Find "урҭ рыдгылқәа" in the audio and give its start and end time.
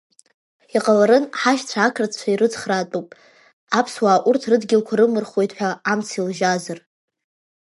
4.27-4.95